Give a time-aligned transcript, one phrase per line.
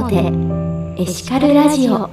[0.00, 0.32] 表
[0.96, 2.08] エシカルラジオ。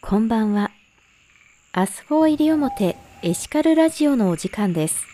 [0.00, 0.72] こんばんは。
[1.72, 5.06] Us 4 西表エシカルラジオのお時間です。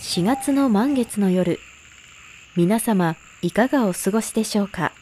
[0.00, 1.58] 4月の満月の夜
[2.56, 4.92] 皆様いかがお過ごしでしょうか？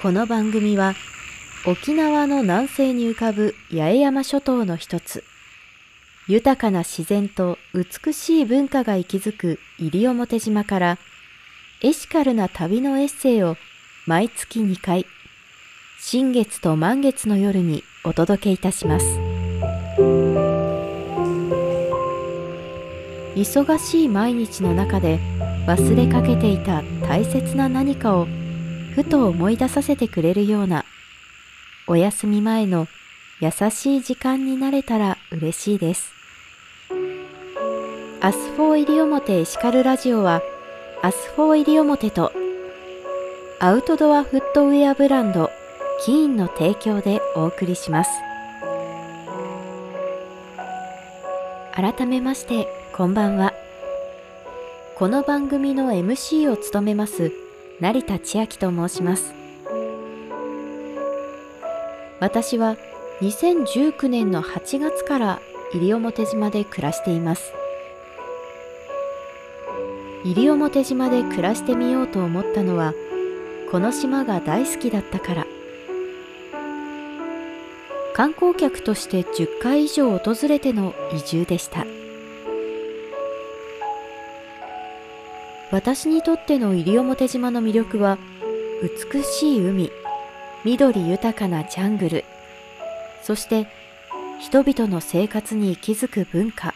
[0.00, 0.94] この番組は
[1.70, 5.22] 沖縄の南西に浮かぶ八重山諸島の一つ。
[6.26, 10.98] 豊かな自然と美しい文化が息づく西表島から
[11.82, 13.58] エシカルな旅のエッセイを
[14.06, 15.04] 毎月2回
[16.00, 19.04] 新月と満月の夜にお届けいたします。
[23.36, 25.18] 忙しい毎日の中で
[25.66, 28.26] 忘れかけていた大切な何かを
[28.94, 30.86] ふと思い出させてくれるような
[31.90, 32.86] お休み前の
[33.40, 36.12] 優しい時間になれたら嬉しいです。
[38.20, 40.42] Us 4 西表エシカルラジオは
[41.02, 42.32] Us 4 西表と
[43.58, 45.50] アウトドアフットウェアブランド
[46.04, 48.10] KEEN の提供でお送りします。
[51.72, 53.54] 改めましてこんばんは。
[54.94, 57.32] この番組の MC を務めます
[57.80, 59.32] 成田千秋と申します
[62.20, 62.76] 私は
[63.22, 65.40] 2019年の8月から
[65.72, 67.52] 西表島で暮らしています。
[70.24, 72.92] 西表島で暮らしてみようと思ったのは
[73.70, 75.46] この島が大好きだったから。
[78.14, 81.86] 観光客として10回以上訪れての移住でした。
[85.70, 88.18] 私にとっての西表島の魅力は
[88.82, 89.92] 美しい海。
[90.68, 92.24] 緑豊かなジャングル。
[93.22, 93.66] そして
[94.38, 96.74] 人々の生活に息づく文化。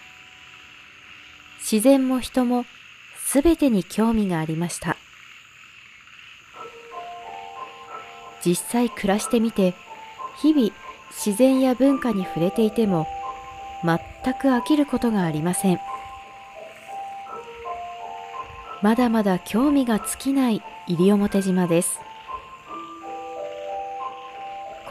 [1.59, 2.65] 自然も人も
[3.23, 4.97] すべてに興味がありました。
[8.43, 9.75] 実際暮らしてみて
[10.41, 10.71] 日々
[11.11, 13.07] 自然や文化に触れていても
[13.85, 13.99] 全
[14.33, 15.79] く飽きることがありません。
[18.81, 22.01] まだまだ興味が尽きない西表島です。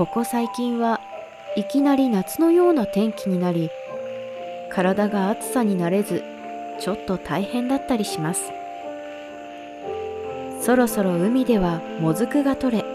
[0.01, 0.99] ここ最近は
[1.55, 3.69] いきなり夏のような天気になり
[4.71, 6.23] 体が暑さになれず
[6.79, 8.51] ちょっと大変だったりします。
[10.59, 12.85] そろそろ海ではもずくが取れ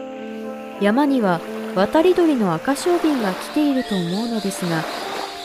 [0.80, 1.40] 山には
[1.76, 4.82] 渡り鳥の赤小瓶が来ていると思うのですが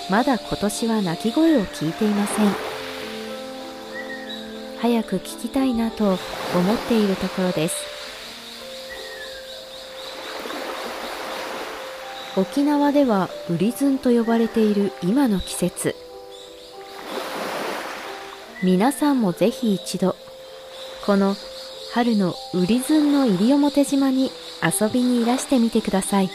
[0.10, 2.48] まだ今年は鳴き声を聞いていません。
[4.80, 6.18] 早く聞きたいなと思っ
[6.90, 7.91] ているところです。
[12.38, 15.96] 沖縄ではウリズンと呼ばれている今の季節。
[18.64, 20.16] 皆さんもぜひ一度
[21.06, 21.36] この
[21.94, 24.32] 春のウリズンの西表島に
[24.64, 26.30] 遊びにいらしてみてください。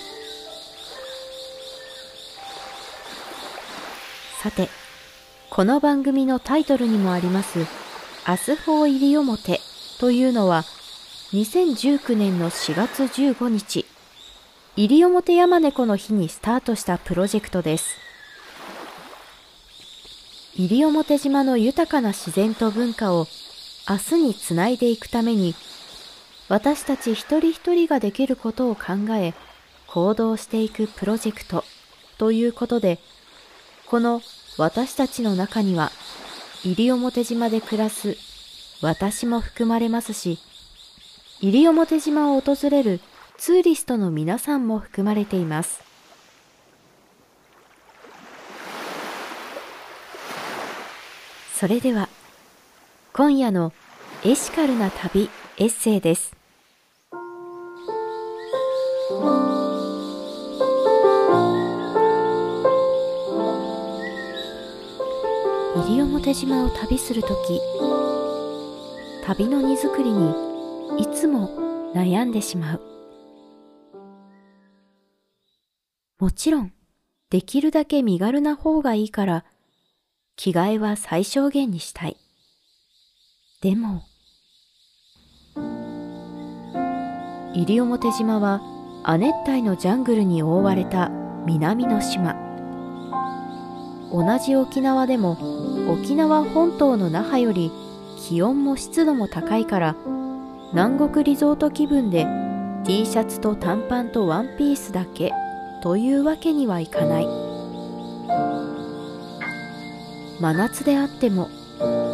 [4.43, 4.69] さて
[5.49, 7.67] この番組のタイトルにもあります
[8.27, 9.61] Us 4 西表
[9.99, 10.63] というのは
[11.33, 13.87] 2019年の4月15日
[14.79, 17.97] 西表山猫の日にスタートしたプロジェクトです。
[20.59, 23.27] 西表島の豊かな自然と文化を
[23.89, 25.55] 明日につないでいくために
[26.51, 29.33] 私たち一人一人ができることを考え
[29.87, 31.65] 行動していくプロジェクト
[32.19, 32.99] ということで
[33.87, 34.21] この
[34.59, 35.91] 私たちの中には
[36.67, 38.17] 西表島で暮らす
[38.83, 40.39] 私も含まれますし、
[41.41, 43.01] 西表島を訪れる
[43.39, 45.83] ツーリストの皆さんも含まれています。
[51.55, 52.09] それでは、
[53.13, 53.73] 今夜の
[54.25, 56.35] エシカルな旅エッセイです。
[65.77, 67.61] 西表島を旅するとき、
[69.25, 70.35] 旅の荷造りに
[70.99, 72.96] いつも悩んでしまう。
[76.27, 76.73] もちろん、
[77.31, 79.45] できるだけ身軽な方がいいから、
[80.35, 82.17] 着替えは最小限にしたい。
[83.63, 84.03] でも、
[87.55, 88.61] 西表島は
[89.05, 91.11] 亜熱帯のジャングルに覆われた
[91.47, 92.35] 南の島。
[94.13, 95.39] 同じ沖縄でも
[95.89, 97.71] 沖縄本島の那覇より
[98.19, 99.95] 気温も湿度も高いから
[100.73, 102.27] 南国リゾート気分で
[102.85, 105.33] T シャツと短パンとワンピースだけ
[105.87, 107.29] というわけにはいかない。
[110.41, 111.49] 真夏であっても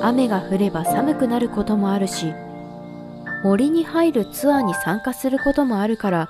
[0.03, 2.35] 雨が降れば寒くなることもあるし
[3.43, 6.29] 森に入るツアーに参加することもあるから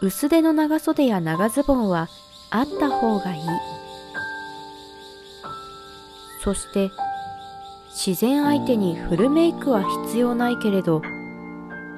[0.00, 2.06] 薄手の長袖や長ズボンは
[2.50, 3.42] あった方がいい。
[6.44, 6.92] そして
[7.88, 11.02] 自然相手にフルメイクは必要ないけれど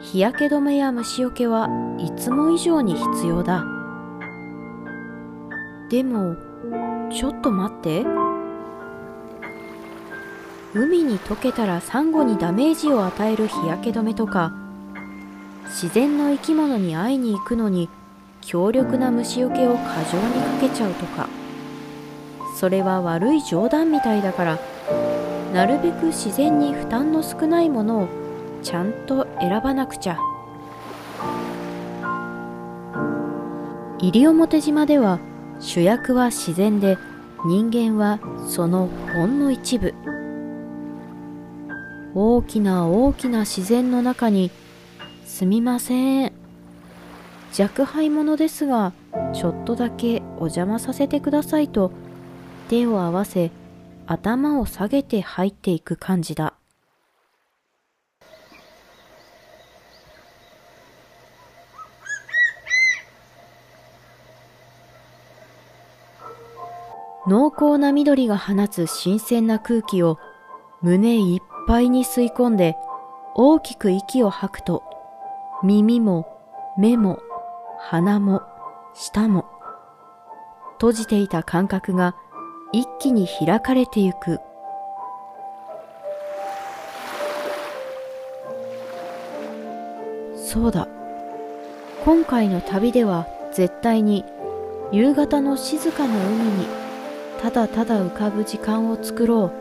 [0.01, 1.69] 日焼け止めや虫よけは
[1.99, 3.70] いつも以上に必要だ。
[5.91, 6.37] でも
[7.13, 8.07] ちょっと待って。
[10.73, 14.53] 海に溶けたらサンゴにダメージを与える日焼け止めとか
[15.65, 17.89] 自然の生き物に会いに行くのに
[18.41, 21.29] 強力な虫よけを過剰にかけちゃうとか。
[22.57, 24.59] それは悪い冗談みたいだから
[25.55, 28.09] なるべく自然に負担の少ないものを
[28.63, 30.19] ちゃんと選ばなくちゃ。
[33.99, 35.19] 西表島では
[35.61, 36.97] 主役は自然で
[37.45, 38.19] 人間は
[38.49, 39.95] そのほんの一部。
[42.15, 44.51] 大きな大きな自然の中に
[45.27, 46.33] すみません。
[47.59, 48.93] 若輩者ですが
[49.35, 51.93] ちょっとだけお邪魔させてくださいと
[52.69, 53.51] 手を合わせ
[54.07, 56.60] 頭を下げて入っていく感じだ。
[67.31, 70.19] 濃厚な緑が放つ新鮮な空気を
[70.83, 72.75] 胸いっぱいに吸い込んで
[73.37, 74.83] 大きく息を吐くと
[75.63, 76.27] 耳も
[76.77, 77.21] 目も
[77.79, 78.43] 鼻も
[78.95, 79.47] 舌も
[80.73, 82.17] 閉じていた感覚が
[82.73, 84.41] 一気に開かれてゆく。
[90.37, 90.89] そうだ。
[92.05, 94.25] 今回の旅では絶対に
[94.91, 96.80] 夕方の静かな海に
[97.41, 99.61] ただただ浮かぶ時間を作ろう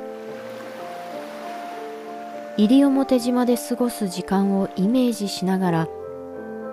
[2.60, 5.88] 西表島で過ごす時間をイメージしながら、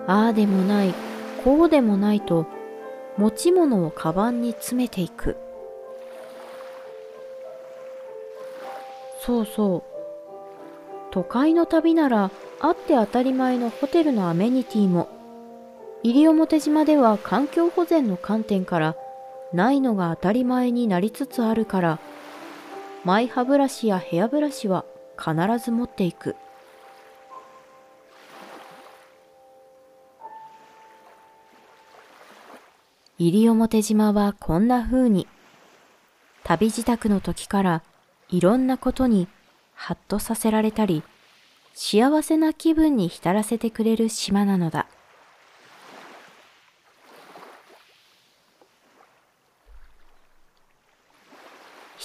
[0.05, 0.93] ああでもない、
[1.45, 2.45] こうでもないと、
[3.15, 5.37] 持ち物をカバンに詰めていく。
[9.21, 9.83] そうそう。
[11.11, 15.07] 都会の旅ならあって当たり前のホテルのアメニティも、
[16.03, 18.97] 西表島では環境保全の観点から
[19.53, 21.99] ないのが当たり前になりつつあるから、
[23.03, 24.85] マイ歯ブラシやヘアブラシは
[25.17, 26.35] 必ず持っていく。
[33.19, 35.27] 西表島はこんな風に
[36.43, 37.83] 旅支度の時から
[38.29, 39.27] いろんなことに
[39.73, 41.01] ハッとさせられたり
[41.73, 44.85] 幸せな気分に浸らせてくれる島なのだ。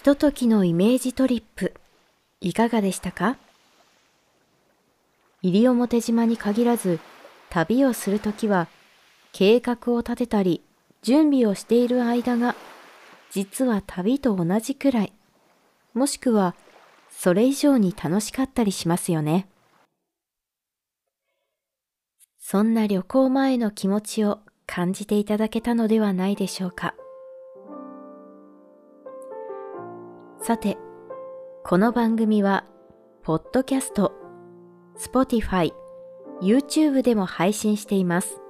[0.02, 1.74] ひとときのイメージトリップ
[2.40, 3.36] いかがでしたか？
[5.42, 6.98] 西表島に限らず
[7.50, 8.66] 旅をするときは
[9.30, 10.60] 計画を立てたり
[11.02, 12.56] 準備をしている間が
[13.30, 15.12] 実は旅と同じくらい
[15.94, 16.56] もしくは
[17.08, 19.46] それ以上に楽しかったりしますよね。
[22.40, 26.92] そんな旅行前の気持ちを感じていただけたのではないでしょうか。
[30.44, 30.76] さて、
[31.64, 32.64] この番組は、
[33.22, 34.12] ポッドキャスト、
[34.98, 35.72] Spotify、
[36.40, 38.40] YouTube でも配信しています。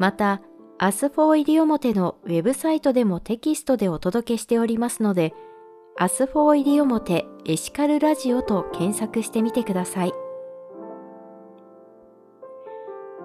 [0.00, 0.42] また、
[0.78, 5.32] アスフォーイリオモテのウェブサイトでもテキストでお届けしておりますので、
[5.96, 10.12] アスフォーイリオモテエシカルラジオと検索してみてください。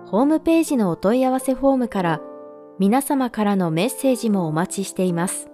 [0.06, 2.22] ホームページのお問い合わせフォームから
[2.78, 5.51] 皆様からのメッセージもお待ちしています。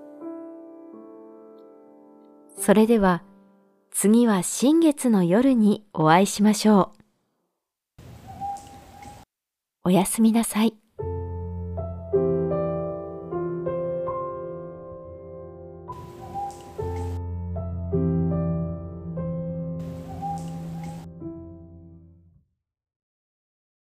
[2.57, 3.23] それでは
[3.91, 6.97] 次は新月の夜にお会いしましょう。
[9.85, 10.75] おやすみなさい。